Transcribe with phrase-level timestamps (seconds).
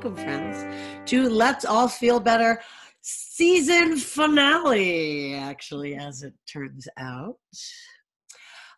[0.00, 0.64] welcome, friends,
[1.10, 2.60] to Let's All Feel Better
[3.00, 7.34] season finale, actually, as it turns out.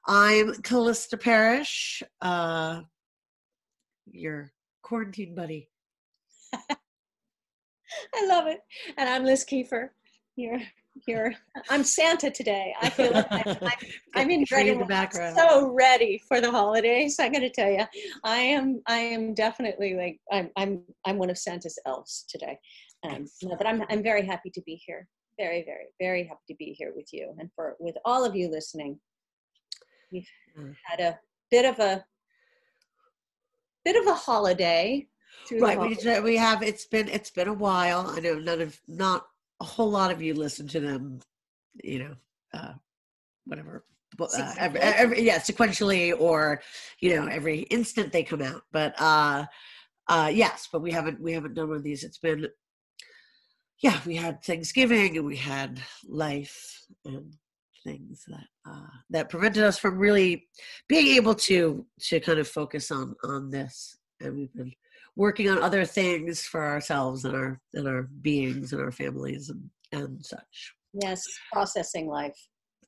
[0.06, 2.80] I'm Callista Parrish, uh,
[4.10, 5.68] your quarantine buddy.
[6.54, 8.60] I love it.
[8.96, 9.90] And I'm Liz Kiefer.
[10.36, 10.62] Here,
[11.06, 11.34] here.
[11.68, 12.74] I'm Santa today.
[12.80, 13.70] I feel like I'm, I'm,
[14.14, 15.36] I'm in ready, the background.
[15.36, 17.18] so ready for the holidays.
[17.18, 17.84] I got to tell you,
[18.24, 18.82] I am.
[18.86, 20.50] I am definitely like I'm.
[20.56, 20.82] I'm.
[21.06, 22.58] I'm one of Santa's elves today.
[23.08, 23.82] Um, no, but I'm.
[23.90, 25.06] I'm very happy to be here.
[25.38, 28.50] Very, very, very happy to be here with you and for with all of you
[28.50, 28.98] listening.
[30.12, 30.74] We've Mm.
[30.84, 31.18] had a
[31.50, 32.04] bit of a
[33.84, 35.06] bit of a holiday.
[35.60, 36.62] Right, we, we have.
[36.62, 38.06] It's been it's been a while.
[38.08, 39.26] I know none of not
[39.60, 41.20] a whole lot of you listen to them.
[41.82, 42.14] You know,
[42.54, 42.72] uh,
[43.44, 43.84] whatever.
[44.18, 46.60] Uh, every, every, yeah, sequentially or
[47.00, 48.62] you know every instant they come out.
[48.72, 49.46] But uh,
[50.08, 52.04] uh, yes, but we haven't we haven't done one of these.
[52.04, 52.48] It's been
[53.82, 57.34] yeah, we had Thanksgiving and we had life and
[57.84, 60.46] things that uh, that prevented us from really
[60.88, 63.96] being able to to kind of focus on on this.
[64.20, 64.72] And we've been
[65.16, 69.70] working on other things for ourselves and our and our beings and our families and
[69.92, 70.74] and such.
[70.92, 72.36] Yes, processing life.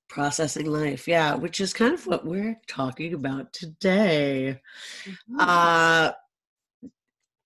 [0.08, 4.60] Processing life, yeah, which is kind of what we're talking about today.
[5.04, 5.16] Mhm.
[5.38, 6.12] Uh,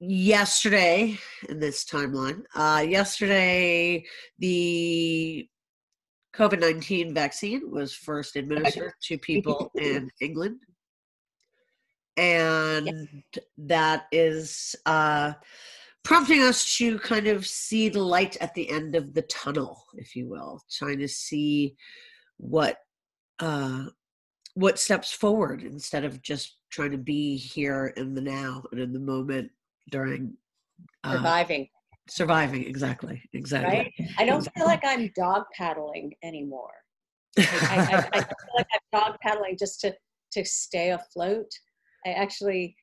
[0.00, 4.04] yesterday in this timeline, uh, yesterday
[4.38, 5.48] the
[6.34, 10.60] COVID 19 vaccine was first administered to people in England.
[12.16, 13.22] And
[13.58, 15.34] that is uh,
[16.02, 20.16] prompting us to kind of see the light at the end of the tunnel, if
[20.16, 21.76] you will, trying to see
[22.38, 22.78] what
[23.40, 23.86] uh,
[24.54, 28.92] what steps forward instead of just trying to be here in the now and in
[28.92, 29.50] the moment
[29.90, 30.34] during
[31.04, 31.68] uh, surviving,
[32.08, 32.64] surviving.
[32.64, 33.76] Exactly, exactly.
[33.78, 34.10] right?
[34.18, 36.72] I don't feel like I'm dog paddling anymore.
[37.38, 39.94] I, I, I feel like I'm dog paddling just to
[40.32, 41.50] to stay afloat.
[42.06, 42.76] I actually,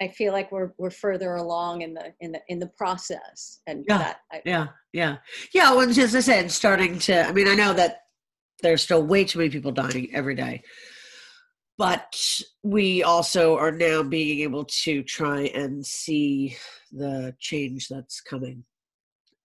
[0.00, 3.84] I feel like we're we're further along in the in the in the process, and
[3.88, 3.98] Yeah.
[3.98, 5.16] that I, yeah yeah
[5.54, 8.02] yeah well as i said starting to i mean i know that
[8.62, 10.62] there's still way too many people dying every day
[11.78, 12.14] but
[12.62, 16.56] we also are now being able to try and see
[16.92, 18.64] the change that's coming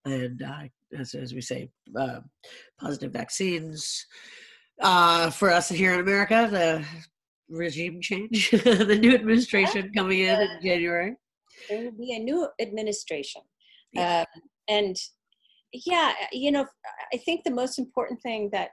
[0.05, 0.63] and uh,
[0.97, 2.19] as, as we say uh,
[2.79, 4.05] positive vaccines
[4.81, 6.85] uh, for us here in america the
[7.49, 11.15] regime change the new administration coming in in january.
[11.69, 13.41] There will be a new administration,
[13.93, 14.21] Yeah.
[14.35, 14.95] um, and
[15.85, 16.65] yeah, you know,
[17.13, 18.69] I think the most important thing that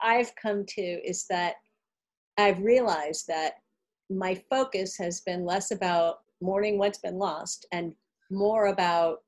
[0.00, 1.54] I've come to is that
[2.38, 3.54] I've realized that
[4.08, 7.92] my focus has been less about mourning what's been lost and
[8.30, 9.18] more about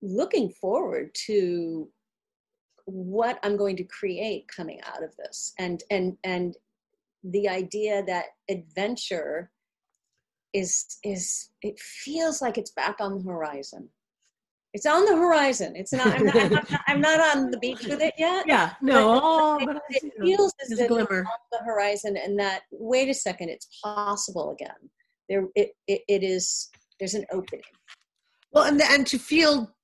[0.00, 1.88] looking forward to
[2.86, 5.52] what I'm going to create coming out of this.
[5.58, 6.56] And and and
[7.24, 9.50] the idea that adventure
[10.52, 13.88] is is it feels like it's back on the horizon.
[14.74, 15.74] It's on the horizon.
[15.76, 18.46] It's not i'm not, I'm not, I'm not on the beach with it yet.
[18.46, 21.20] Yeah no oh, it, but it feels as if it's glimmer.
[21.20, 24.90] on the horizon and that wait a second it's possible again.
[25.28, 27.62] There it, it, it is there's an opening.
[28.52, 29.74] Well, and and to feel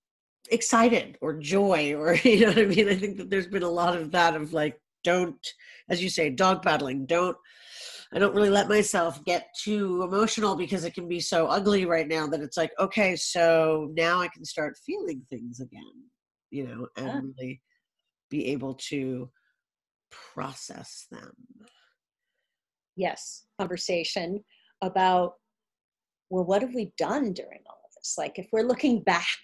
[0.51, 2.89] excited or joy or you know what I mean.
[2.89, 5.47] I think that there's been a lot of that of like, don't,
[5.89, 7.07] as you say, dog paddling.
[7.07, 7.37] Don't.
[8.13, 12.09] I don't really let myself get too emotional because it can be so ugly right
[12.09, 15.83] now that it's like, okay, so now I can start feeling things again,
[16.51, 17.21] you know, and Yeah.
[17.37, 17.61] really
[18.31, 19.31] be able to
[20.11, 21.33] process them.
[22.97, 24.43] yes conversation
[24.83, 25.35] about
[26.31, 29.39] well what have we done during all of this like if we're looking back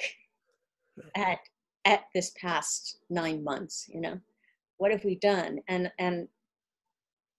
[1.16, 1.38] at
[1.84, 4.18] at this past nine months you know
[4.78, 6.28] what have we done and and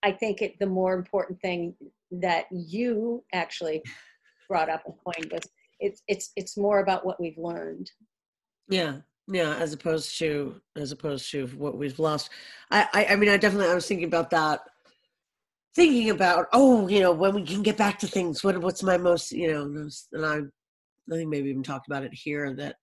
[0.03, 1.73] i think it the more important thing
[2.11, 3.81] that you actually
[4.47, 5.41] brought up and coined was
[5.79, 7.89] it's it's it's more about what we've learned
[8.67, 8.97] Yeah,
[9.27, 9.55] yeah.
[9.55, 12.29] As opposed to as opposed to what we've lost.
[12.71, 13.69] I, I, I mean, I definitely.
[13.69, 14.61] I was thinking about that.
[15.75, 18.43] Thinking about oh, you know, when we can get back to things.
[18.43, 19.63] What what's my most you know?
[20.13, 20.37] And I
[21.11, 22.77] I think maybe even talked about it here that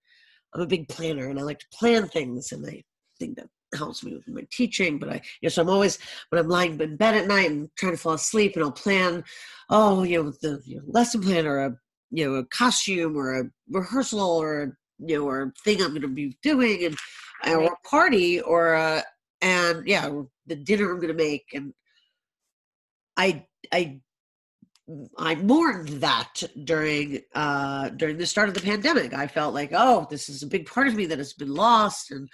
[0.55, 2.83] I'm a big planner and I like to plan things, and I
[3.19, 4.99] think that helps me with my teaching.
[4.99, 7.69] But I, you know, so I'm always when I'm lying in bed at night and
[7.77, 9.25] trying to fall asleep, and I'll plan.
[9.71, 11.77] Oh, you know, the you know, lesson plan or a
[12.11, 14.73] you know a costume or a rehearsal or a
[15.05, 16.97] you know, or a thing I'm going to be doing, and
[17.47, 19.03] or a party, or a,
[19.41, 20.09] and yeah,
[20.47, 21.73] the dinner I'm going to make, and
[23.17, 24.01] I I
[25.19, 29.15] I mourned that during uh, during the start of the pandemic.
[29.15, 32.11] I felt like, oh, this is a big part of me that has been lost,
[32.11, 32.29] and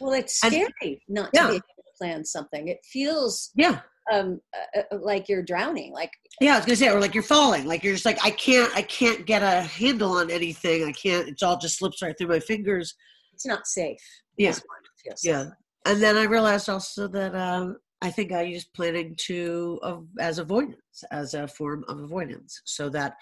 [0.00, 1.42] well, it's And- scary not Yeah.
[1.42, 2.68] to be able to plan something.
[2.68, 3.80] It feels yeah,
[4.12, 4.40] um,
[4.76, 5.92] uh, uh, like you're drowning.
[5.92, 6.54] Like yeah.
[6.54, 8.82] I was gonna say, or like you're falling, like you're just like, I can't, I
[8.82, 10.84] can't get a handle on anything.
[10.84, 11.28] I can't.
[11.28, 12.94] It all just slips right through my fingers.
[13.34, 13.98] it's not safe.
[14.36, 14.50] Yeah.
[14.50, 15.52] is what it feels Yeah, like.
[15.86, 20.38] and then I realized also that um, I think I use planning to uh, as
[20.38, 23.14] avoidance, as a form of avoidance, so that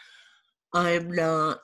[0.75, 1.59] I'm not.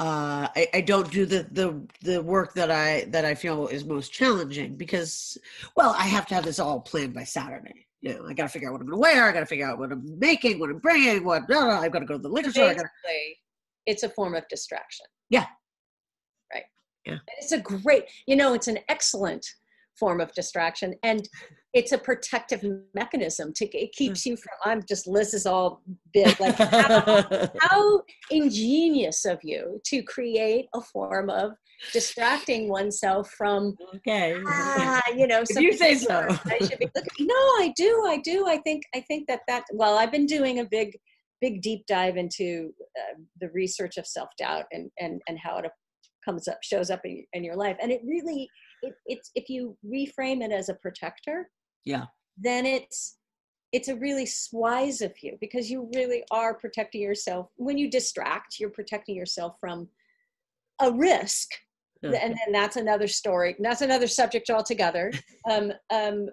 [0.00, 3.84] Uh, I, I don't do the, the the work that I that I feel is
[3.84, 5.36] most challenging because
[5.76, 7.86] well I have to have this all planned by Saturday.
[8.00, 9.28] You know, I got to figure out what I'm going to wear.
[9.28, 11.90] I got to figure out what I'm making, what I'm bringing, what blah, blah, I've
[11.90, 12.68] got to go to the liquor store.
[12.68, 12.88] I gotta,
[13.86, 15.06] it's a form of distraction.
[15.30, 15.46] Yeah.
[16.54, 16.62] Right.
[17.04, 17.14] Yeah.
[17.14, 19.44] And It's a great, you know, it's an excellent
[19.98, 20.94] form of distraction.
[21.02, 21.28] And
[21.74, 22.64] it's a protective
[22.94, 25.82] mechanism to it keeps you from i'm just liz is all
[26.14, 31.52] big like how, how ingenious of you to create a form of
[31.92, 34.34] distracting oneself from okay.
[34.46, 36.26] ah, you know If you say so.
[36.28, 37.26] I should be looking.
[37.26, 38.04] No, I do.
[38.06, 38.46] I do.
[38.46, 38.82] I think.
[38.94, 39.64] I think that that.
[39.72, 40.96] Well, I've been doing a big,
[41.40, 45.70] big deep dive into uh, the research of self doubt and and and how it
[46.24, 48.48] comes up, shows up in, in your life, and it really,
[49.08, 51.50] it's if you reframe it as a protector,
[51.84, 52.06] Yeah.
[52.36, 53.16] then it's
[53.72, 58.58] it's a really wise of you because you really are protecting yourself when you distract
[58.58, 59.88] you're protecting yourself from
[60.80, 61.48] a risk
[62.02, 62.12] Yeah.
[62.22, 65.12] and then that's another story that's another subject altogether
[65.50, 66.28] um, um,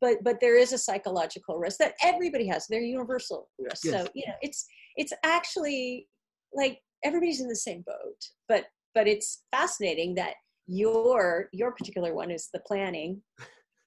[0.00, 3.94] but but there is a psychological risk that everybody has they're universal risks Yes.
[4.04, 6.06] so you know it's it's actually
[6.54, 8.64] like everybody's in the same boat but
[8.94, 10.34] but it's fascinating that
[10.66, 13.20] your your particular one is the planning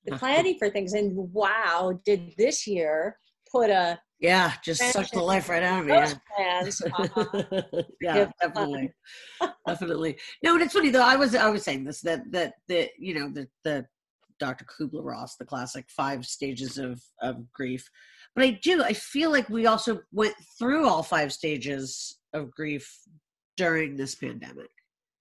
[0.06, 3.18] the planning for things and wow did this year
[3.52, 5.94] put a Yeah, just sucked the life right out of me.
[5.94, 6.14] yeah.
[6.36, 7.62] plans uh-huh.
[8.02, 8.92] yeah, definitely,
[9.68, 10.18] definitely.
[10.44, 11.06] No, and it's funny though.
[11.06, 13.86] I was I was saying this that that that you know the the
[14.40, 14.66] Dr.
[14.66, 17.90] Kubler Ross, the classic five stages of of grief.
[18.36, 22.90] But I do I feel like we also went through all five stages of grief
[23.58, 24.70] during this pandemic,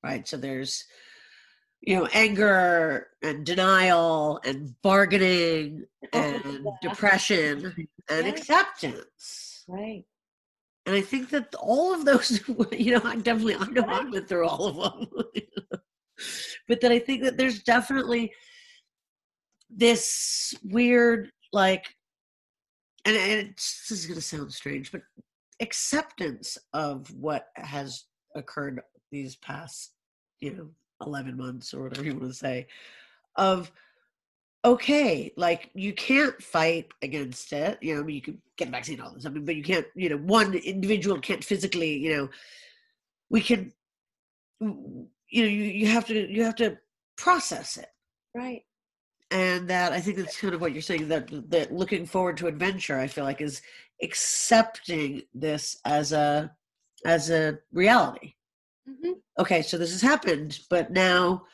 [0.04, 0.26] right?
[0.28, 0.84] So there's
[1.80, 6.70] you know anger and denial and bargaining oh, and Yeah.
[6.82, 8.32] depression and Yeah.
[8.32, 10.04] acceptance right
[10.88, 12.40] and I think that all of those,
[12.72, 15.22] you know, I definitely, I know I went through all of them.
[16.66, 18.32] but that I think that there's definitely
[19.68, 21.84] this weird, like,
[23.04, 25.02] and, and it's, this is going to sound strange, but
[25.60, 28.04] acceptance of what has
[28.34, 28.80] occurred
[29.12, 29.92] these past,
[30.40, 30.70] you know,
[31.04, 32.66] 11 months or whatever you want to say,
[33.36, 33.70] of,
[34.64, 37.78] okay, like you can't fight against it.
[37.80, 39.86] You know, I mean, you can get a vaccine, all this, mean, but you can't,
[39.94, 42.28] you know, one individual can't physically, you know,
[43.30, 43.72] we can,
[44.60, 46.78] you know, you, you have to, you have to
[47.16, 47.90] process it.
[48.34, 48.62] right
[49.30, 52.48] And that I think that's kind of what you're saying that, that looking forward to
[52.48, 53.62] adventure, I feel like is
[54.02, 56.50] accepting this as a,
[57.04, 58.34] as a reality.
[58.88, 61.44] Hmm Okay, so this has happened, but now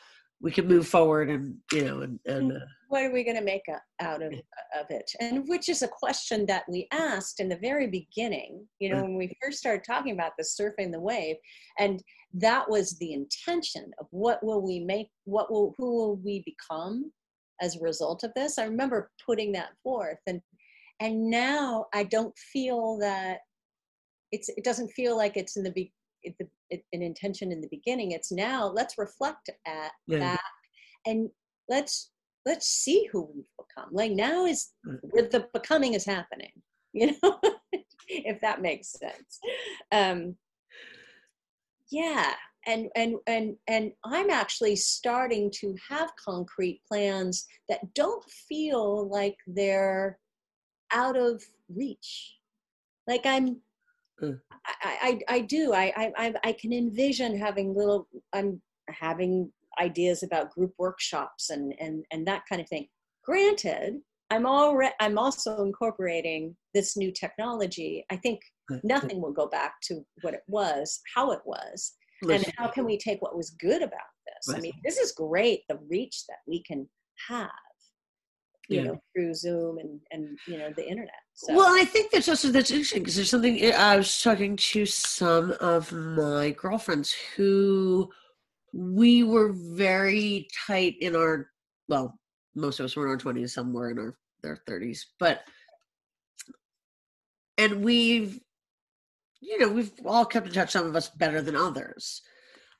[0.41, 3.43] we can move forward and, you know, and, and uh, what are we going to
[3.43, 3.63] make
[3.99, 4.33] out of,
[4.79, 5.09] of it?
[5.19, 9.17] And which is a question that we asked in the very beginning you know when
[9.17, 11.35] we first started talking about the surfing the wave
[11.79, 12.01] and
[12.33, 17.11] that was the intention of what will we make what will who will we become
[17.61, 18.57] as a result of this?
[18.57, 20.41] I remember putting that forth and
[20.99, 23.39] and now i don't feel that
[24.31, 25.91] it's it doesn't feel like it's in the be
[26.23, 30.19] the, an intention in the beginning it's now let's reflect at Yeah.
[30.19, 30.41] that
[31.05, 31.29] and
[31.69, 32.11] let's
[32.45, 34.99] let's see who we've become like now is Mm.
[35.01, 36.51] where the becoming is happening
[36.93, 37.39] you know
[38.07, 39.39] if that makes sense
[39.91, 40.35] um
[41.91, 42.33] yeah
[42.67, 49.35] and and and and i'm actually starting to have concrete plans that don't feel like
[49.47, 50.19] they're
[50.91, 52.35] out of reach
[53.07, 53.57] like i'm
[54.21, 54.39] Mm.
[54.81, 55.73] I, I, I do.
[55.73, 62.05] I, I, I- can envision having little, I'm having ideas about group workshops and, and,
[62.11, 62.87] and that kind of thing.
[63.25, 63.95] Granted,
[64.31, 68.05] I'm already, I'm also incorporating this new technology.
[68.09, 68.39] I think
[68.83, 71.93] nothing will go back to what it was, how it was,
[72.23, 74.55] and how can we take what was good about this?
[74.55, 76.89] I mean, this is great, the reach that we can
[77.27, 77.49] have,
[78.69, 78.83] you Yeah.
[78.83, 81.13] know, through Zoom and, and, you know, the internet.
[81.33, 84.55] So, Well, I think that's also that's interesting because there's something eh, I was talking
[84.55, 88.09] to some of my girlfriends who
[88.73, 91.49] we were very tight in our
[91.87, 92.17] well,
[92.55, 95.41] most of us were in our twenties, some were in our their thirties, but
[97.57, 98.39] and we've
[99.41, 102.21] you know we've all kept in touch some of us better than others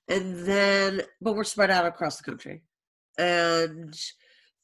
[0.07, 2.63] and then but we're spread out across the country
[3.17, 3.95] and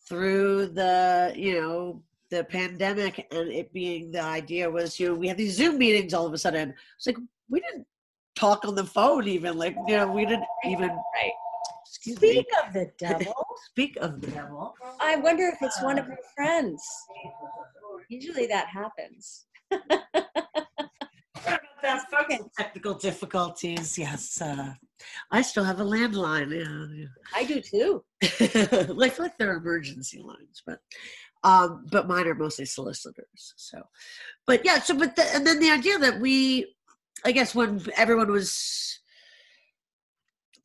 [0.08, 5.27] through the you know the pandemic and it being the idea was you know we
[5.27, 7.17] had these zoom meetings all of a sudden it's like
[7.50, 7.86] we didn't
[8.36, 11.31] talk on the phone even like you know we didn't even Right.
[11.86, 13.34] excuse Speak me of the devil,
[13.65, 16.81] speak of the devil I wonder if it's one of um, her friends.
[18.10, 19.46] Usually that happens.
[21.81, 24.74] that's fucking technical difficulties yes uh,
[25.31, 26.51] i still have a landline
[26.95, 28.03] yeah, I do too.
[28.21, 28.27] yeah.
[28.39, 30.79] i feel like they're emergency lines but
[31.43, 33.81] um but mine are mostly solicitors so
[34.45, 36.74] but yeah so but the, and then the idea that we
[37.25, 39.00] i guess when everyone was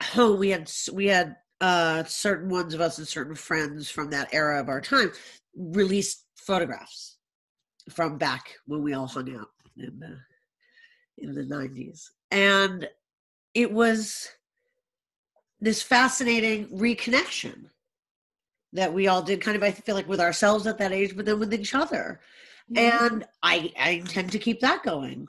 [0.02, 4.28] home we had we had uh certain ones of us and certain friends from that
[4.32, 5.10] era of our time
[5.56, 7.16] released photographs
[7.90, 10.18] from back when we all hung out in the
[11.18, 12.88] in the 90s and
[13.54, 14.28] it was
[15.60, 17.64] this fascinating reconnection
[18.72, 21.24] that we all did kind of i feel like with ourselves at that age but
[21.24, 22.20] then with each other
[22.72, 23.06] mm-hmm.
[23.12, 25.26] and i i intend to keep that going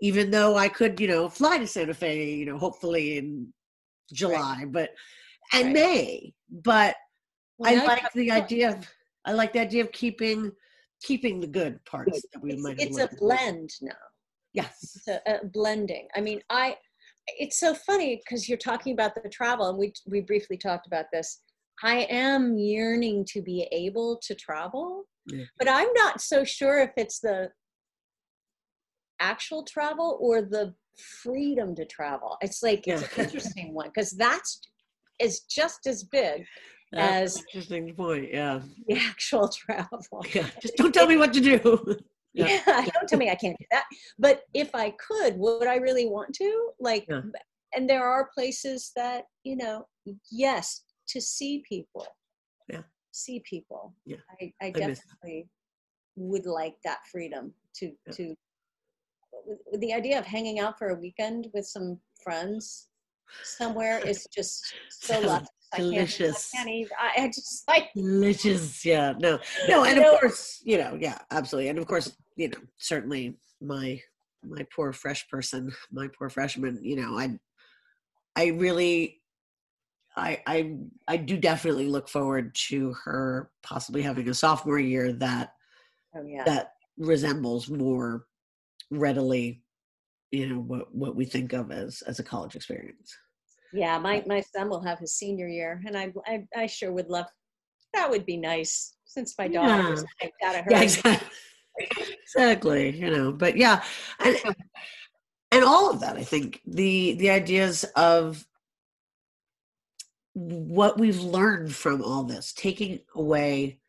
[0.00, 3.52] even though i could you know fly to santa fe you know hopefully in
[4.12, 4.90] july but
[5.52, 5.74] and Right.
[5.74, 6.96] may but
[7.58, 8.88] Well, i like the idea of
[9.24, 10.50] i like the idea of keeping
[11.02, 13.18] keeping the good parts that we It's, might it's a learned.
[13.18, 13.92] blend now.
[14.54, 16.08] Yes a uh, blending.
[16.14, 16.76] I mean, I.
[17.38, 21.06] It's so funny because you're talking about the travel, and we we briefly talked about
[21.12, 21.42] this.
[21.82, 25.44] I am yearning to be able to travel, Yeah.
[25.58, 27.50] but I'm not so sure if it's the
[29.20, 30.74] actual travel or the
[31.22, 32.36] freedom to travel.
[32.40, 34.60] It's like it's an interesting one because that's
[35.20, 36.44] is just as big
[36.92, 40.24] That's as interesting point yeah the actual travel.
[40.34, 41.96] yeah just don't tell me what to do
[42.34, 42.60] Yeah.
[42.66, 43.84] Yeah, don't tell me I can't do that.
[44.18, 46.70] But if I could, would I really want to?
[46.78, 47.22] Like, Yeah.
[47.74, 49.86] and there are places that, you know,
[50.30, 52.06] yes, to see people.
[52.68, 52.82] Yeah.
[53.12, 53.94] See people.
[54.04, 54.18] Yeah.
[54.40, 54.78] I, I that.
[54.78, 55.48] definitely
[56.16, 58.12] would like that freedom to, Yeah.
[58.12, 58.34] to,
[59.78, 62.88] the idea of hanging out for a weekend with some friends
[63.42, 65.84] somewhere is just so Sounds lucky.
[65.84, 66.50] I can't, delicious.
[66.54, 70.78] I can't I, I just like, delicious yeah no no and know- of course you
[70.78, 74.00] know yeah absolutely and of course you know certainly my
[74.44, 77.38] my poor fresh person my poor freshman you know i
[78.36, 79.20] i really
[80.16, 80.74] i i
[81.08, 85.52] i do definitely look forward to her possibly having a sophomore year that
[86.16, 86.42] oh yeah.
[86.44, 88.24] that resembles more
[88.90, 89.62] readily
[90.30, 93.16] you know what what we think of as as a college experience
[93.72, 97.08] Yeah, my, my son will have his senior year, and I, I I sure would
[97.08, 97.26] love.
[97.94, 100.70] That would be nice since my daughter was kicked out of her.
[100.70, 101.28] yeah exactly
[102.22, 103.82] exactly you know but yeah
[104.20, 104.36] and
[105.50, 108.46] and all of that i think the the ideas of
[110.34, 113.80] what we've learned from all this taking away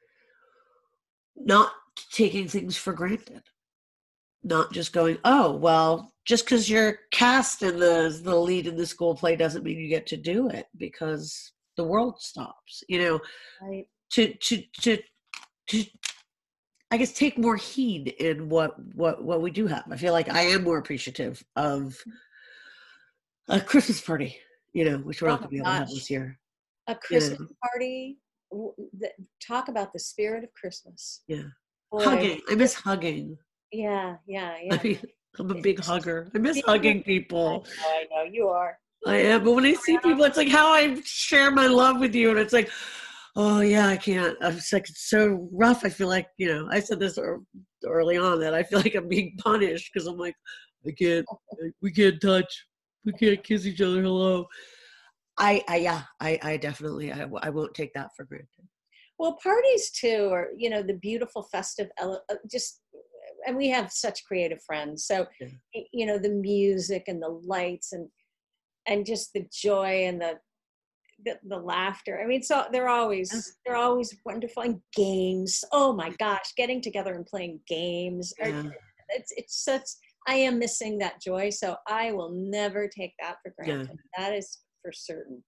[1.36, 1.72] not
[2.12, 3.44] taking things for granted
[4.44, 8.86] not just going oh well just because you're cast in the the lead in the
[8.86, 13.20] school play doesn't mean you get to do it because the world stops you know
[13.62, 13.86] Right.
[14.14, 14.98] to to to
[15.68, 15.84] to
[16.94, 19.86] I guess take more heed in what what what we do have.
[19.90, 21.98] I feel like I am more appreciative of
[23.48, 24.38] a Christmas party,
[24.74, 26.38] you know, which we're Oh not going to be able to have this year.
[26.88, 28.18] A Christmas party.
[28.52, 31.22] w- the- Talk about the spirit of Christmas.
[31.30, 31.44] Yeah,
[31.92, 32.42] Boy, hugging.
[32.50, 33.38] I miss hugging.
[33.72, 34.74] Yeah, yeah, yeah.
[34.76, 35.00] I mean,
[35.40, 36.30] I'm a big hugger.
[36.36, 36.64] I miss Yeah.
[36.68, 37.66] hugging I people.
[37.66, 38.78] know, I know you are.
[39.08, 42.14] I am, but when I see people, it's like how I share my love with
[42.14, 42.70] you, and it's like,
[43.36, 44.38] oh yeah, I can't.
[44.42, 45.84] I'm just like it's so rough.
[45.84, 46.68] I feel like you know.
[46.70, 47.18] I said this
[47.86, 50.36] early on that I feel like I'm being punished because I'm like,
[50.88, 51.26] I can't.
[51.82, 52.66] We can't touch.
[53.06, 54.02] We can't kiss each other.
[54.02, 54.48] Hello.
[55.38, 58.68] I, I yeah, I, I definitely, I, I won't take that for granted.
[59.18, 62.81] Well, parties too, or you know, the beautiful festive, ele- uh, just,
[63.46, 65.06] and we have such creative friends.
[65.06, 65.82] So, Yeah.
[65.92, 68.10] you know, the music and the lights and
[68.88, 70.40] and just the joy and the
[71.24, 72.20] the, the laughter.
[72.20, 74.64] I mean, so they're always they're always wonderful.
[74.64, 75.64] And games.
[75.72, 78.34] Oh my gosh, getting together and playing games.
[78.42, 78.64] are- Yeah.
[79.10, 79.84] It's it's such.
[80.28, 81.50] I am missing that joy.
[81.50, 83.74] So I will never take that for Yeah.
[83.76, 83.98] granted.
[84.18, 85.44] That is for certain.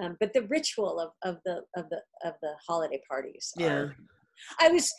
[0.00, 3.52] Um, but the ritual of, of the of the of the holiday parties.
[3.58, 3.88] are- Yeah.
[4.60, 4.92] I was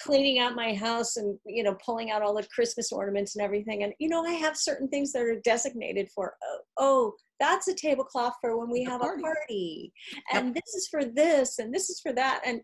[0.00, 3.82] cleaning out my house and you know pulling out all the Christmas ornaments and everything.
[3.82, 6.34] And you know I have certain things that are designated for.
[6.42, 9.92] Oh, oh that's a tablecloth for when we have a party,
[10.32, 12.42] and this is for this, and this is for that.
[12.44, 12.60] And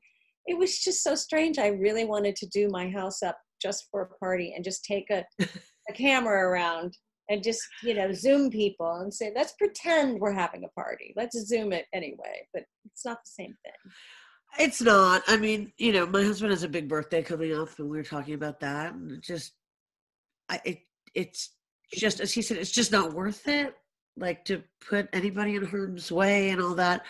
[0.46, 1.58] it was just so strange.
[1.58, 5.10] I really wanted to do my house up just for a party and just take
[5.10, 6.96] a, a camera around
[7.28, 11.36] and just you know zoom people and say let's pretend we're having a party let's
[11.46, 13.92] zoom it anyway but it's not the same thing
[14.58, 15.22] it's not.
[15.26, 18.02] I mean you know my husband has a big birthday coming up and we were
[18.02, 19.52] talking about that and it just
[20.48, 20.78] i it
[21.14, 21.50] it's
[21.92, 23.74] just as he said it's just not worth it
[24.16, 27.02] like to put anybody in harm's way and all that.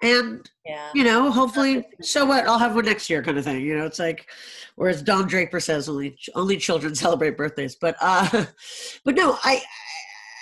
[0.00, 0.90] And yeah.
[0.94, 3.84] you know hopefully so what i'll have one next year kind of thing you know
[3.84, 4.30] it's like
[4.76, 8.44] whereas don draper says only only children celebrate birthdays but uh
[9.04, 9.60] but no i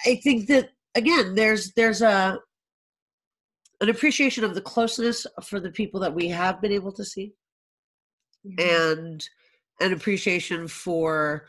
[0.05, 2.39] i think that again there's there's a
[3.81, 7.35] an appreciation of the closeness for the people that we have been able to see
[8.47, 8.61] Mhm.
[8.61, 9.29] and
[9.81, 11.49] an appreciation for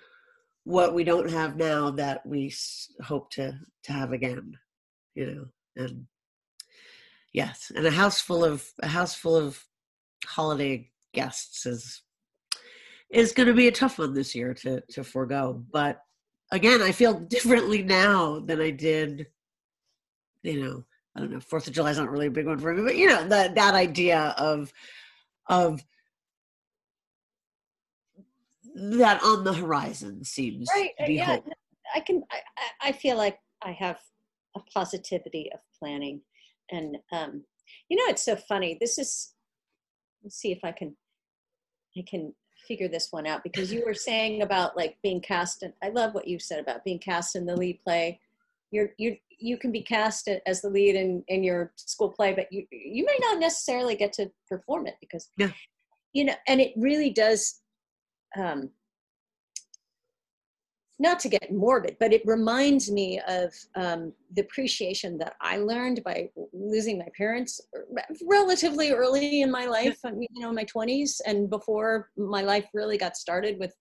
[0.63, 2.53] what we don't have now that we
[3.01, 4.57] hope to to have again
[5.15, 5.46] you know
[5.77, 6.07] and
[7.34, 9.63] yes and a house full of a house full of
[10.25, 12.01] holiday guests is
[13.10, 16.01] is going to be a tough one this year to to forego but
[16.51, 19.27] again i feel differently now than i did
[20.43, 20.84] you know
[21.18, 22.96] i don't know fourth of july is not really a big one for me but
[22.96, 24.72] you know that that idea of
[25.50, 25.84] of
[28.76, 31.46] that on the horizon seems right to uh, be yeah hope.
[31.96, 34.00] i can I, I- I feel like i have
[34.56, 36.22] a positivity of planning
[36.72, 37.44] and um
[37.90, 39.34] you know it's so funny this is
[40.24, 40.96] let's see if i can
[41.98, 42.34] i can
[42.68, 46.14] figure this one out because you were saying about like being cast in i love
[46.14, 48.20] what you said about being cast in the lead play
[48.72, 52.52] you're you you can be cast as the lead in in your school play but
[52.52, 55.51] you you may not necessarily get to perform it because Yeah.
[56.14, 57.62] you know and it really does
[58.38, 58.72] um
[61.00, 66.03] not to get morbid, but it reminds me of um, the appreciation that I learned
[66.03, 67.62] by losing my parents
[68.27, 70.00] relatively early in my life.
[70.03, 73.75] You know, in my twenties and before my life really got started with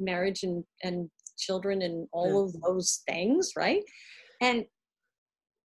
[0.00, 3.82] marriage and and children and all of those things, right?
[4.40, 4.66] And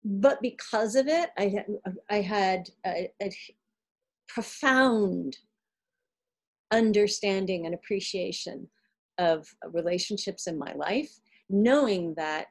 [0.05, 1.67] but because of it, I had
[2.11, 3.31] I had a, a
[4.29, 5.37] profound
[6.71, 8.69] understanding and appreciation
[9.19, 11.11] of relationships in my life
[11.51, 12.47] knowing that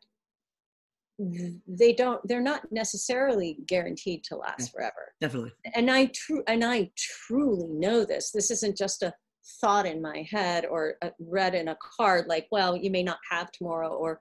[1.68, 5.14] they don't they're not necessarily guaranteed to last forever.
[5.20, 5.52] definitely.
[5.74, 8.32] And i true and i truly know this.
[8.32, 9.14] This isn't just a
[9.62, 13.18] thought in my head or a, read in a card like well you may not
[13.32, 14.20] have tomorrow or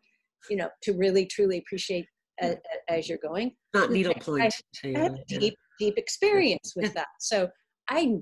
[0.51, 2.07] you know to really truly appreciate
[2.43, 5.39] a, a- as you're going not needlepoint to I have yeah.
[5.39, 7.09] deep, deep experience with that.
[7.21, 7.49] So
[7.89, 8.17] I,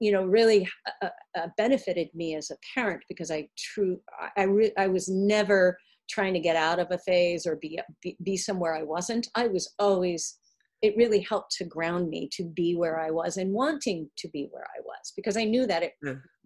[0.00, 0.68] you know, really
[1.02, 5.08] uh, uh, benefited me as a parent because I true, I, I, re- I was
[5.08, 5.76] never
[6.08, 9.28] trying to get out of a phase or be, be be somewhere I wasn't.
[9.34, 10.38] I was always.
[10.82, 14.48] It really helped to ground me to be where I was and wanting to be
[14.50, 15.94] where I was because I knew that it.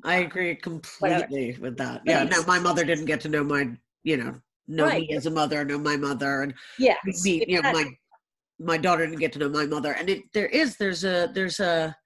[0.04, 2.02] I agree completely with that.
[2.06, 3.70] Yeah, no, my mother didn't get to know my,
[4.04, 5.08] you know, know Right.
[5.08, 7.84] me as a mother, know my mother, and Yes, me, you know, my
[8.58, 11.60] my daughter didn't get to know my mother, and it there is there's a there's
[11.60, 11.96] a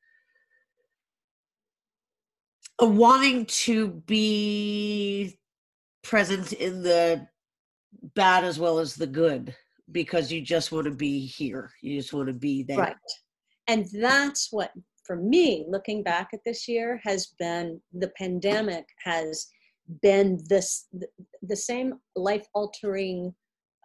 [2.80, 5.38] a wanting to be
[6.02, 7.26] present in the
[8.14, 9.54] bad as well as the good
[9.92, 11.70] because you just want to be here.
[11.82, 12.78] You just want to be there.
[12.78, 12.96] Right.
[13.68, 14.72] And that's what,
[15.04, 19.46] for me, looking back at this year, has been the pandemic has
[20.02, 20.86] been this
[21.42, 23.34] the, same life altering,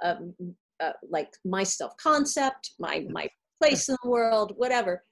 [0.04, 0.34] um,
[0.80, 3.28] uh, like my self concept, my my
[3.62, 5.04] place in the world, whatever,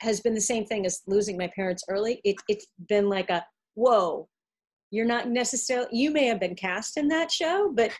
[0.00, 2.20] has been the same thing as losing my parents early.
[2.24, 4.28] It, it's been like a whoa.
[4.90, 5.88] You're not necessarily.
[5.92, 7.90] You may have been cast in that show, but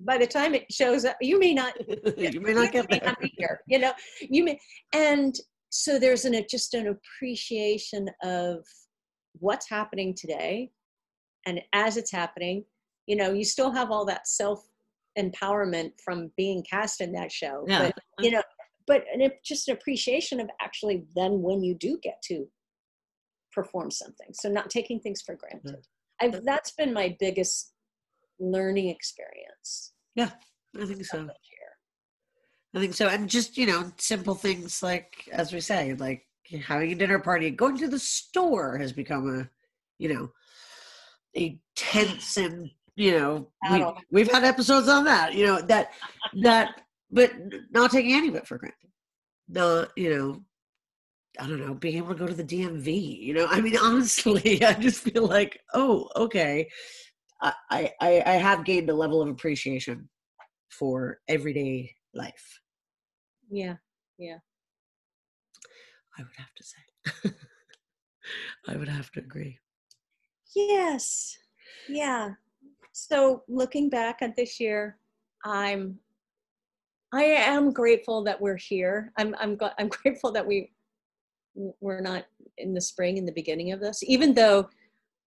[0.00, 1.74] by the time it shows up, you may not
[2.16, 4.58] you may not get may not be here, you know you may
[4.94, 5.34] and
[5.70, 8.64] so there's an just an appreciation of
[9.38, 10.70] what's happening today
[11.46, 12.64] and as it's happening
[13.06, 14.66] you know you still have all that self
[15.18, 17.90] empowerment from being cast in that show Yeah.
[17.90, 18.42] but you know
[18.86, 22.46] but an, just an appreciation of actually then when you do get to
[23.52, 25.86] perform something so not taking things for granted
[26.20, 27.72] I've, that's been my biggest
[28.38, 30.30] learning experience Yeah,
[30.80, 31.18] I think so.
[31.20, 31.68] of this year.
[32.74, 33.08] I think so.
[33.08, 36.26] And just, you know, simple things like, as we say, like
[36.66, 39.48] having a dinner party, going to the store has become a,
[39.98, 40.30] you know,
[41.36, 45.92] a tense and, you know, we, we've had episodes on that, you know, that,
[46.42, 47.32] that, but
[47.70, 48.90] not taking any of it for granted.
[49.48, 50.44] Not, you know,
[51.38, 54.62] I don't know, being able to go to the DMV, you know, I mean, honestly,
[54.64, 56.68] I just feel like, oh, okay.
[57.42, 60.08] I, I, I have gained a level of appreciation
[60.68, 62.60] for everyday life.
[63.50, 63.76] Yeah,
[64.18, 64.38] yeah
[66.18, 67.34] I would have to say.
[68.68, 69.58] I would have to agree.
[70.54, 71.36] Yes.
[71.88, 72.30] Yeah.
[72.92, 74.98] So looking back at this year,
[75.44, 75.98] I'm
[77.12, 79.12] I am grateful that we're here.
[79.16, 80.70] I'm I'm I'm grateful that we
[81.54, 82.24] we're not
[82.58, 84.68] in the spring in the beginning of this, even though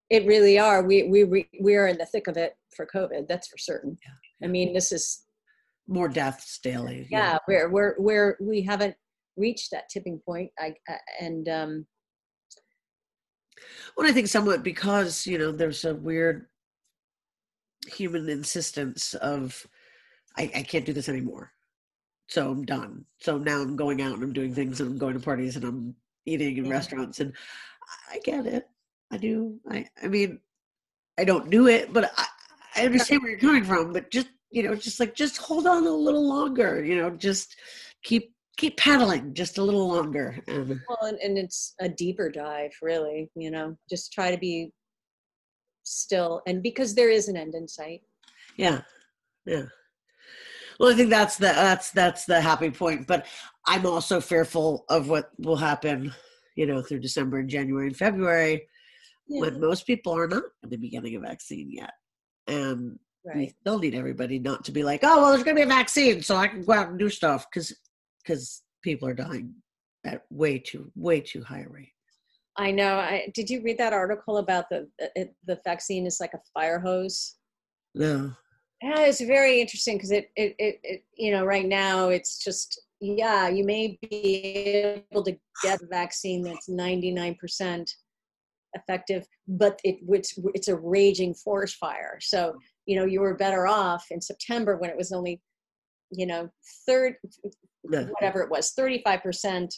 [0.09, 0.83] it really are.
[0.83, 3.27] We we we are in the thick of it for COVID.
[3.27, 3.97] That's for certain.
[4.03, 4.47] Yeah.
[4.47, 5.25] I mean, this is
[5.87, 7.07] more deaths daily.
[7.09, 8.95] Yeah, yeah, we're we're we're we haven't
[9.35, 10.51] reached that tipping point.
[10.59, 11.85] I, I and um.
[13.95, 16.47] Well, I think somewhat because you know there's a weird
[17.87, 19.67] human insistence of
[20.37, 21.51] I, I can't do this anymore.
[22.27, 23.05] So i'm done.
[23.19, 25.65] So now i'm going out and i'm doing things and i'm going to parties and
[25.65, 25.95] i'm
[26.25, 26.71] eating in yeah.
[26.71, 27.19] restaurants.
[27.19, 27.33] And
[28.11, 28.67] i get it.
[29.11, 29.59] I do.
[29.69, 30.39] I i mean
[31.17, 32.25] i don't do it but i
[32.75, 35.85] i understand where you're coming from but just you know just like just hold on
[35.85, 37.55] a little longer you know just
[38.03, 42.71] keep keep paddling just a little longer and well and, and it's a deeper dive
[42.81, 44.71] really you know just try to be
[45.83, 48.01] still and because there is an end in sight
[48.57, 48.81] yeah
[49.45, 49.63] yeah
[50.79, 53.25] well i think that's the that's that's the happy point but
[53.67, 56.13] i'm also fearful of what will happen
[56.55, 58.65] you know through december and january and february
[59.27, 59.41] yeah.
[59.41, 61.93] when most people are not in the beginning of vaccine yet
[62.47, 63.35] and right.
[63.35, 65.73] we still need everybody not to be like oh well there's going to be a
[65.73, 67.73] vaccine so i can go out and do stuff because
[68.23, 69.53] because people are dying
[70.05, 71.93] at way too way too high a rate
[72.55, 72.97] I know.
[72.97, 74.87] I, did you read that article about the
[75.47, 77.35] the vaccine is like a fire hose?
[77.95, 78.33] No.
[78.81, 82.81] Yeah, it's very interesting because it, it, it, it, you know, right now it's just,
[82.99, 87.89] yeah, you may be able to get a vaccine that's 99%
[88.73, 92.17] effective, but it, it's, it's a raging forest fire.
[92.19, 92.55] So,
[92.85, 95.41] you know, you were better off in September when it was only,
[96.11, 96.49] you know,
[96.85, 97.15] third,
[97.83, 99.69] whatever it was, 35%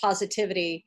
[0.00, 0.84] positivity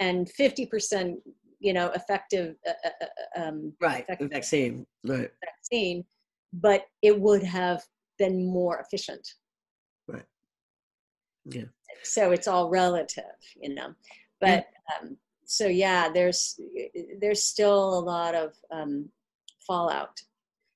[0.00, 1.14] and 50%
[1.60, 3.06] you know effective uh, uh,
[3.40, 5.30] uh, um, right effective vaccine right.
[5.42, 6.04] vaccine
[6.52, 7.82] but it would have
[8.18, 9.26] been more efficient.
[10.06, 10.24] Right.
[11.46, 11.64] Yeah.
[12.02, 13.24] So it's all relative
[13.60, 13.94] you know
[14.40, 14.98] but yeah.
[15.00, 16.58] um, so yeah there's
[17.20, 19.08] there's still a lot of um,
[19.66, 20.20] fallout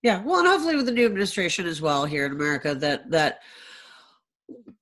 [0.03, 3.41] yeah well and hopefully with the new administration as well here in america that that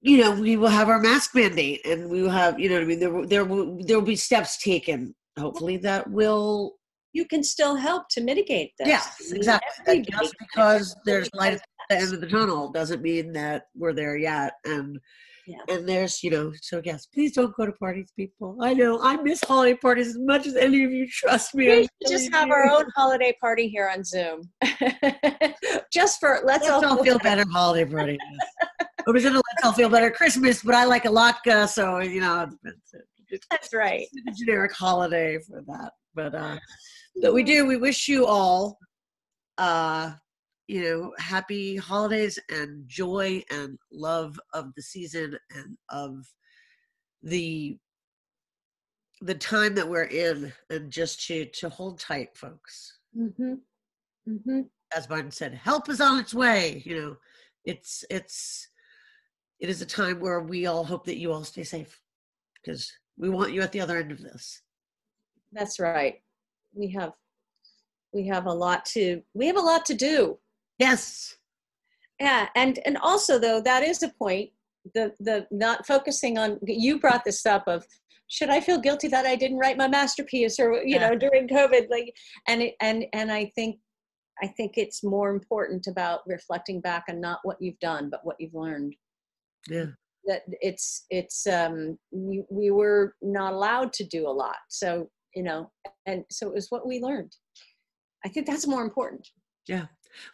[0.00, 2.84] you know, we will have our mask mandate, and we will have, you know, I
[2.84, 5.14] mean, there there will there will be steps taken.
[5.38, 6.74] Hopefully, that will.
[7.12, 8.88] You can still help to mitigate this.
[8.88, 10.02] Yes, exactly.
[10.02, 14.18] just because there's light at the end of the tunnel doesn't mean that we're there
[14.18, 14.52] yet.
[14.66, 14.98] And
[15.46, 15.58] yeah.
[15.68, 18.56] and there's, you know, so yes, please don't go to parties, people.
[18.60, 21.06] I know I miss holiday parties as much as any of you.
[21.08, 21.66] Trust me.
[21.68, 24.50] We just have our own holiday party here on Zoom.
[25.92, 28.18] just for let's, let's all, all feel better holiday party.
[29.06, 32.00] It was in a Let's All Feel Better Christmas, but I like a latke, so
[32.00, 32.50] you know.
[33.50, 34.06] That's right.
[34.36, 36.58] generic holiday for that, but uh,
[37.22, 37.66] but we do.
[37.66, 38.78] We wish you all,
[39.58, 40.12] uh,
[40.68, 46.26] you know, happy holidays and joy and love of the season and of
[47.22, 47.78] the
[49.22, 52.98] the time that we're in, and just to to hold tight, folks.
[53.16, 53.54] Mm-hmm.
[54.28, 54.60] Mm-hmm.
[54.94, 56.82] As Biden said, help is on its way.
[56.84, 57.16] You know,
[57.64, 58.68] it's it's
[59.60, 62.00] it is a time where we all hope that you all stay safe
[62.54, 64.62] because we want you at the other end of this.
[65.52, 66.16] That's right.
[66.74, 67.12] We have
[68.12, 70.38] we have a lot to we have a lot to do.
[70.78, 71.36] Yes.
[72.20, 74.50] Yeah, and and also though that is a point
[74.94, 77.84] the the not focusing on you brought this up of
[78.28, 81.08] should I feel guilty that I didn't write my masterpiece or you yeah.
[81.08, 81.88] know during COVID?
[81.90, 82.14] Like
[82.48, 83.78] and it, and and I think
[84.42, 88.36] I think it's more important about reflecting back on not what you've done but what
[88.38, 88.94] you've learned.
[89.68, 89.86] Yeah.
[90.26, 95.44] That it's it's um we, we were not allowed to do a lot so you
[95.44, 95.70] know
[96.06, 97.36] and so it was what we learned.
[98.24, 99.28] I think that's more important.
[99.68, 99.86] Yeah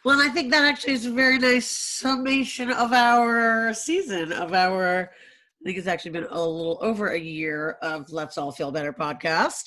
[0.03, 5.11] well i think that actually is a very nice summation of our season of our
[5.11, 8.93] i think it's actually been a little over a year of let's all feel better
[8.93, 9.63] podcast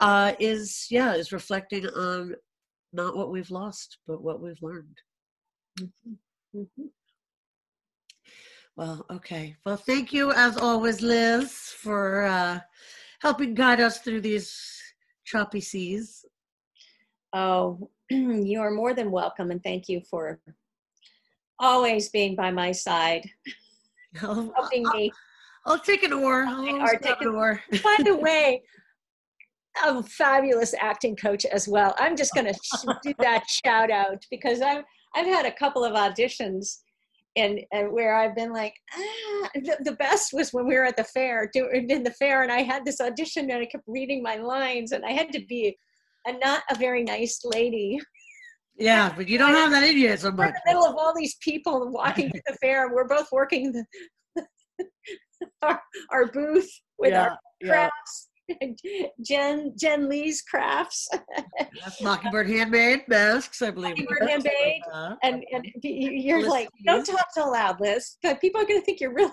[0.00, 2.34] uh is yeah is reflecting on
[2.92, 4.98] not what we've lost but what we've learned
[5.80, 6.12] mm-hmm.
[6.56, 6.86] Mm-hmm.
[8.76, 9.56] Well, okay.
[9.64, 12.60] Well, thank you as always, Liz, for uh,
[13.20, 14.80] helping guide us through these
[15.24, 16.24] choppy seas.
[17.32, 20.40] Oh, you are more than welcome, and thank you for
[21.58, 23.28] always being by my side,
[24.22, 25.12] I'll, helping me.
[25.66, 26.44] I'll, I'll take an oar.
[26.46, 27.60] I'll take an oar.
[27.82, 28.62] by the way,
[29.84, 31.94] a fabulous acting coach as well.
[31.98, 34.84] I'm just going to do that shout out because I've
[35.16, 36.78] I've had a couple of auditions
[37.36, 40.96] and and where I've been like, ah, the, the best was when we were at
[40.96, 44.22] the fair, doing in the fair, and I had this audition, and I kept reading
[44.22, 45.76] my lines, and I had to be
[46.26, 48.00] a not a very nice lady.
[48.76, 51.14] Yeah, but you don't have that in you so We're in the middle of all
[51.14, 53.84] these people walking to the fair, and we're both working the,
[55.62, 57.68] our, our booth with our Yeah, yeah.
[57.68, 58.28] crafts.
[59.24, 61.08] Jen Jen Lee's crafts,
[61.82, 63.90] That's Mockingbird handmade masks, I believe.
[63.96, 64.82] Mockingbird handmade.
[64.92, 68.16] Uh, and and you- you're Liz, like, don't talk so loud, Liz.
[68.22, 69.32] But people are going to think you're real.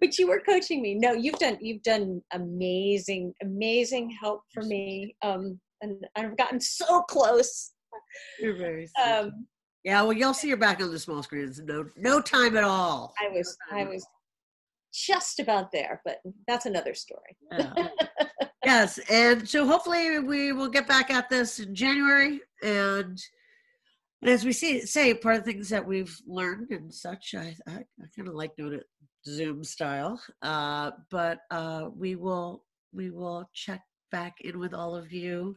[0.00, 0.94] But you were coaching me.
[0.94, 5.14] No, you've done you've done amazing, amazing help for me.
[5.22, 7.72] Um, and I've gotten so close.
[8.40, 9.02] You're very sweet.
[9.02, 9.46] Um,
[9.84, 11.58] yeah, well, you'll see her back on the small screens.
[11.58, 13.14] in No, no time at all.
[13.20, 14.06] I was I was
[14.92, 17.36] just about there, but that's another story.
[17.52, 17.88] Yeah.
[18.64, 22.40] yes, and so hopefully we will get back at this in January.
[22.62, 23.18] And,
[24.20, 27.56] and as we see, say, part of the things that we've learned and such, I
[27.66, 28.84] I, I kind of like doing it
[29.26, 30.20] Zoom style.
[30.42, 35.56] Uh, but uh, we will we will check back in with all of you.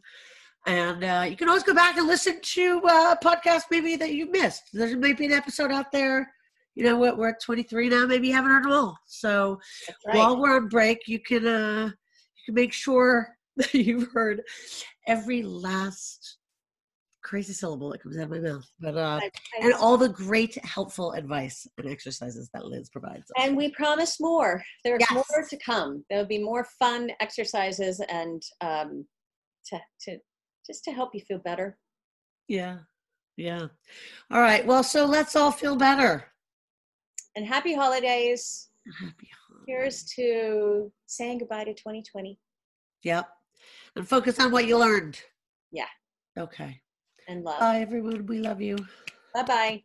[0.66, 4.32] And uh, you can always go back and listen to uh, podcast maybe that you
[4.32, 4.64] missed.
[4.74, 6.32] There might be an episode out there.
[6.76, 7.18] You know what?
[7.18, 8.06] We're at 23 now.
[8.06, 8.98] Maybe you haven't heard them all.
[9.06, 9.60] So
[10.08, 10.16] right.
[10.16, 14.42] while we're on break, you can uh, you can make sure that you've heard
[15.08, 16.38] every last
[17.24, 18.70] crazy syllable that comes out of my mouth.
[18.80, 19.20] But uh,
[19.62, 23.24] and all the great helpful advice and exercises that Liz provides.
[23.32, 23.32] us.
[23.38, 24.64] and we promise more.
[24.84, 25.12] There's Yes.
[25.32, 26.04] more to come.
[26.10, 29.06] There'll be more fun exercises and um,
[29.68, 30.18] to to
[30.68, 31.78] just to help you feel better.
[32.48, 32.78] yeah,
[33.38, 33.68] yeah.
[34.32, 34.66] All right.
[34.66, 36.26] Well, so let's all feel better.
[37.36, 38.70] And happy holidays.
[39.00, 39.30] Happy.
[39.68, 42.38] Here's to saying goodbye to 2020
[43.04, 43.28] Yep.
[43.96, 45.20] And focus on what you learned.
[45.72, 45.88] Yeah.
[46.38, 46.80] Okay.
[47.28, 47.60] And love.
[47.60, 48.26] Bye, everyone.
[48.28, 48.78] We love you.
[49.34, 49.84] bye bye.